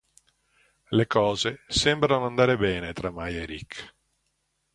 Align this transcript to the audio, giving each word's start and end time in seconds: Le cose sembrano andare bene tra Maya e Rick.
Le 0.89 1.05
cose 1.05 1.61
sembrano 1.67 2.25
andare 2.25 2.57
bene 2.57 2.91
tra 2.93 3.11
Maya 3.11 3.43
e 3.43 3.45
Rick. 3.45 3.93